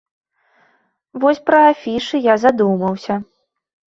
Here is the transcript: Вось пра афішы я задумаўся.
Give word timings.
Вось 1.25 1.41
пра 1.51 1.59
афішы 1.73 2.17
я 2.23 2.35
задумаўся. 2.47 3.13